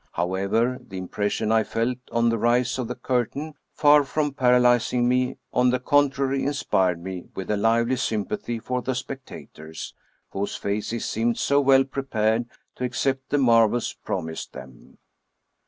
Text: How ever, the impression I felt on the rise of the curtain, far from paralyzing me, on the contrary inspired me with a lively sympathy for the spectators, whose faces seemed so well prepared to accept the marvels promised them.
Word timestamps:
How 0.13 0.33
ever, 0.33 0.79
the 0.81 0.97
impression 0.97 1.51
I 1.51 1.63
felt 1.63 1.99
on 2.11 2.29
the 2.29 2.39
rise 2.39 2.79
of 2.79 2.87
the 2.87 2.95
curtain, 2.95 3.53
far 3.75 4.03
from 4.03 4.33
paralyzing 4.33 5.07
me, 5.07 5.37
on 5.53 5.69
the 5.69 5.79
contrary 5.79 6.43
inspired 6.43 6.99
me 6.99 7.25
with 7.35 7.51
a 7.51 7.55
lively 7.55 7.97
sympathy 7.97 8.57
for 8.57 8.81
the 8.81 8.95
spectators, 8.95 9.93
whose 10.31 10.55
faces 10.55 11.05
seemed 11.05 11.37
so 11.37 11.61
well 11.61 11.83
prepared 11.83 12.47
to 12.77 12.83
accept 12.83 13.29
the 13.29 13.37
marvels 13.37 13.93
promised 13.93 14.53
them. 14.53 14.97